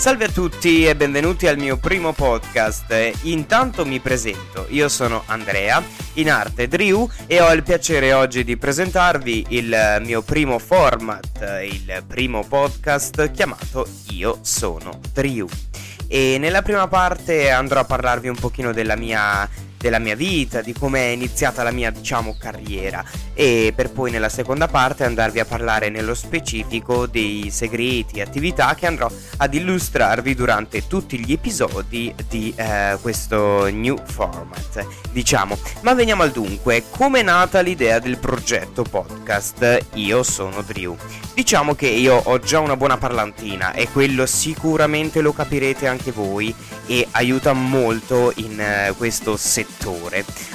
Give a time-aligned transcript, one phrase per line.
[0.00, 3.18] Salve a tutti e benvenuti al mio primo podcast.
[3.24, 5.82] Intanto mi presento, io sono Andrea,
[6.14, 12.02] in arte Drew e ho il piacere oggi di presentarvi il mio primo format, il
[12.06, 15.46] primo podcast chiamato Io sono Drew.
[16.08, 19.46] E nella prima parte andrò a parlarvi un pochino della mia
[19.80, 23.02] della mia vita, di come è iniziata la mia, diciamo, carriera
[23.32, 28.74] e per poi nella seconda parte andarvi a parlare nello specifico dei segreti e attività
[28.74, 35.56] che andrò ad illustrarvi durante tutti gli episodi di eh, questo new format, diciamo.
[35.80, 39.86] Ma veniamo al dunque, come è nata l'idea del progetto podcast?
[39.94, 40.94] Io sono Drew.
[41.32, 46.54] Diciamo che io ho già una buona parlantina e quello sicuramente lo capirete anche voi
[46.86, 48.60] e aiuta molto in
[48.90, 49.69] uh, questo settore.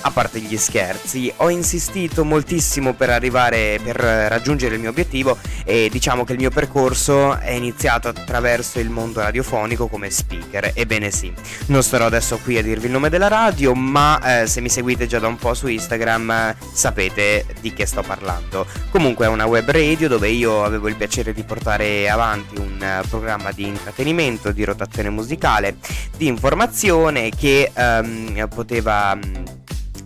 [0.01, 5.89] A parte gli scherzi, ho insistito moltissimo per arrivare per raggiungere il mio obiettivo e
[5.91, 10.71] diciamo che il mio percorso è iniziato attraverso il mondo radiofonico come speaker.
[10.73, 11.33] Ebbene sì,
[11.67, 15.07] non starò adesso qui a dirvi il nome della radio, ma eh, se mi seguite
[15.07, 18.65] già da un po' su Instagram eh, sapete di che sto parlando.
[18.91, 23.07] Comunque è una web radio dove io avevo il piacere di portare avanti un uh,
[23.07, 25.77] programma di intrattenimento, di rotazione musicale,
[26.15, 29.43] di informazione che um, poteva um,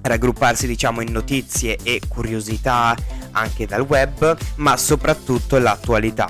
[0.01, 2.95] raggrupparsi diciamo in notizie e curiosità
[3.31, 6.27] anche dal web, ma soprattutto l'attualità.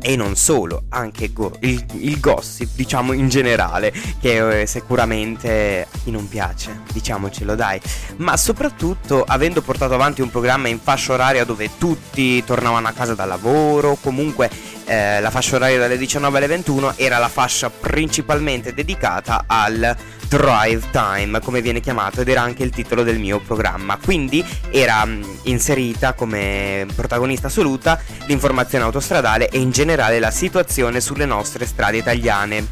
[0.00, 5.98] E non solo, anche go- il, il, gossip, diciamo in generale, che eh, sicuramente a
[6.04, 7.80] chi non piace, diciamocelo dai,
[8.18, 13.14] ma soprattutto avendo portato avanti un programma in fascia oraria dove tutti tornavano a casa
[13.14, 14.48] dal lavoro, comunque
[14.88, 19.94] eh, la fascia oraria dalle 19 alle 21 era la fascia principalmente dedicata al
[20.28, 23.98] Drive Time, come viene chiamato, ed era anche il titolo del mio programma.
[24.02, 31.00] Quindi era mh, mm, inserita come protagonista assoluta l'informazione autostradale e in generale la situazione
[31.00, 32.66] sulle nostre strade italiane.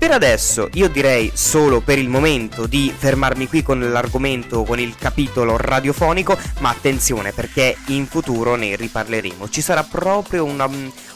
[0.00, 4.94] Per adesso io direi solo per il momento di fermarmi qui con l'argomento, con il
[4.98, 9.50] capitolo radiofonico, ma attenzione perché in futuro ne riparleremo.
[9.50, 10.66] Ci sarà proprio una,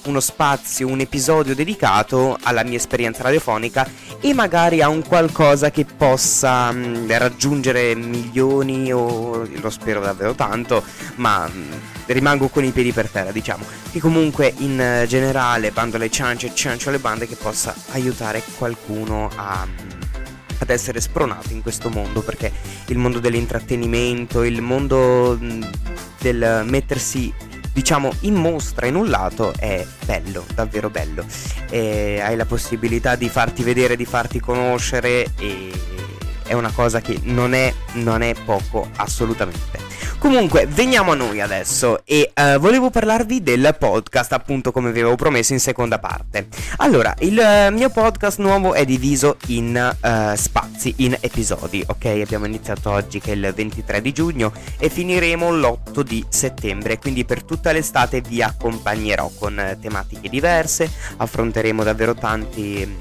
[0.05, 3.89] uno spazio, un episodio dedicato alla mia esperienza radiofonica
[4.21, 10.85] e magari a un qualcosa che possa mh, raggiungere milioni o lo spero davvero tanto,
[11.15, 11.63] ma mh,
[12.09, 13.65] rimango con i piedi per terra, diciamo.
[13.91, 18.73] Che comunque in generale bando alle ciance ciancio alle bande che possa aiutare qualcuno
[19.37, 19.67] a
[20.59, 22.51] ad essere spronato in questo mondo perché
[22.87, 25.39] il mondo dell'intrattenimento, il mondo
[26.21, 27.33] del mettersi
[27.73, 31.25] diciamo in mostra in un lato è bello, davvero bello.
[31.69, 35.71] E hai la possibilità di farti vedere, di farti conoscere e
[36.47, 39.84] è una cosa che non è, non è poco assolutamente.
[40.25, 45.17] Comunque, veniamo a noi adesso e uh, volevo parlarvi del podcast, appunto come vi avevo
[45.17, 46.49] promesso in seconda parte.
[46.79, 52.07] Allora, il uh, mio podcast nuovo è diviso in uh, spazi, in episodi, ok?
[52.07, 57.27] Abbiamo iniziato oggi che è il 23 di giugno e finiremo l'8 di settembre, quindi
[57.27, 62.97] per tutta l'estate vi accompagnerò con tematiche diverse, affronteremo davvero tanti,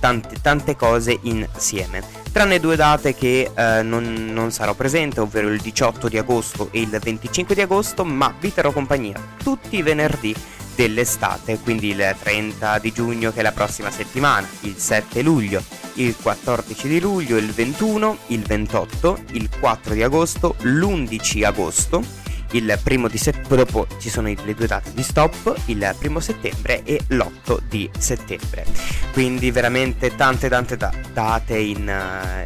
[0.00, 5.60] tante, tante cose insieme tranne due date che eh, non, non, sarò presente, ovvero il
[5.60, 10.34] 18 di agosto e il 25 di agosto, ma vi terrò compagnia tutti i venerdì
[10.74, 15.62] dell'estate, quindi il 30 di giugno che è la prossima settimana, il 7 luglio,
[15.94, 22.78] il 14 di luglio, il 21, il 28, il 4 di agosto, l'11 agosto il
[22.82, 27.00] primo di settembre, dopo ci sono le due date di stop, il primo settembre e
[27.08, 28.64] l'8 di settembre.
[29.12, 31.92] Quindi veramente tante tante date in,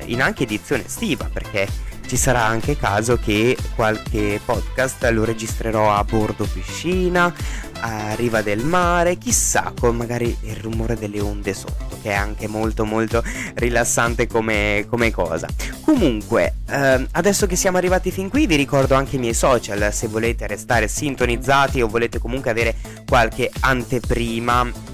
[0.07, 6.05] in anche edizione estiva perché ci sarà anche caso che qualche podcast lo registrerò a
[6.05, 7.33] bordo piscina,
[7.81, 12.47] a riva del mare, chissà, con magari il rumore delle onde sotto, che è anche
[12.47, 13.23] molto molto
[13.55, 15.49] rilassante come, come cosa.
[15.83, 20.09] Comunque, ehm, adesso che siamo arrivati fin qui, vi ricordo anche i miei social, se
[20.09, 22.75] volete restare sintonizzati o volete comunque avere
[23.07, 24.93] qualche anteprima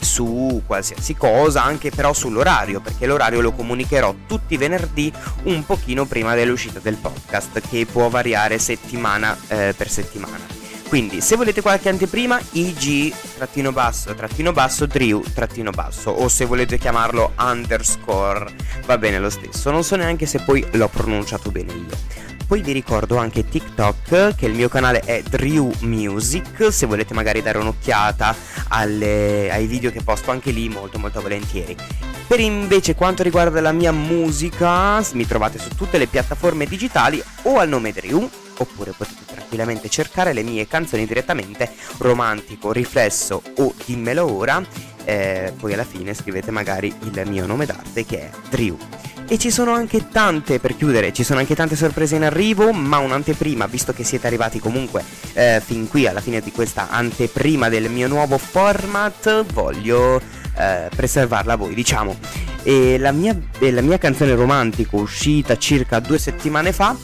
[0.00, 5.12] su qualsiasi cosa, anche però sull'orario, perché l'orario lo comunicherò tutti i venerdì
[5.44, 10.58] un pochino prima dell'uscita del podcast, che può variare settimana eh, per settimana.
[10.90, 16.46] Quindi, se volete qualche anteprima, IG trattino basso, trattino basso, Drew trattino basso, o se
[16.46, 18.52] volete chiamarlo underscore,
[18.86, 19.70] va bene lo stesso.
[19.70, 21.96] Non so neanche se poi l'ho pronunciato bene io.
[22.44, 27.40] Poi vi ricordo anche TikTok, che il mio canale è Drew Music, se volete magari
[27.40, 28.34] dare un'occhiata
[28.70, 31.76] alle, ai video che posto anche lì, molto molto volentieri.
[32.26, 37.58] Per invece quanto riguarda la mia musica, mi trovate su tutte le piattaforme digitali o
[37.58, 38.28] al nome Drew,
[38.60, 44.64] oppure potete tranquillamente cercare le mie canzoni direttamente romantico, riflesso o dimmelo ora
[45.04, 48.76] eh, poi alla fine scrivete magari il mio nome d'arte che è Drew.
[49.28, 52.98] E ci sono anche tante, per chiudere, ci sono anche tante sorprese in arrivo, ma
[52.98, 55.04] un'anteprima, visto che siete arrivati comunque
[55.34, 60.20] eh, fin qui alla fine di questa anteprima del mio nuovo format, voglio
[60.56, 62.18] eh, preservarla a voi, diciamo.
[62.64, 66.96] E la mia, la mia canzone romantica uscita circa due settimane fa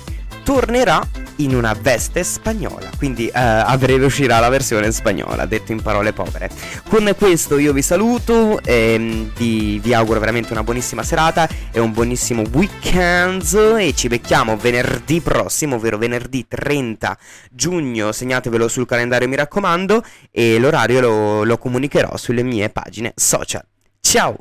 [0.42, 1.00] tornerà
[1.36, 2.90] in una veste spagnola.
[2.96, 6.50] Quindi eh, breve uscirà la versione spagnola, detto in parole povere.
[6.88, 11.92] Con questo io vi saluto, e vi, vi auguro veramente una buonissima serata e un
[11.92, 17.18] buonissimo weekend e ci becchiamo venerdì prossimo, ovvero venerdì 30
[17.50, 23.64] giugno, segnatevelo sul calendario mi raccomando e l'orario lo, lo comunicherò sulle mie pagine social.
[24.00, 24.36] Ciao!